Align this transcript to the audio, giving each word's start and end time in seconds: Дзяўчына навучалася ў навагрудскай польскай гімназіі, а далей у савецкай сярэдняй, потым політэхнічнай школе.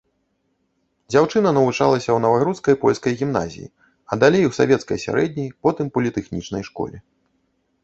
Дзяўчына 1.11 1.49
навучалася 1.57 2.03
ў 2.13 2.19
навагрудскай 2.25 2.75
польскай 2.85 3.13
гімназіі, 3.21 3.67
а 4.05 4.21
далей 4.25 4.43
у 4.49 4.57
савецкай 4.61 4.97
сярэдняй, 5.07 5.49
потым 5.69 5.95
політэхнічнай 6.01 6.63
школе. 6.73 6.97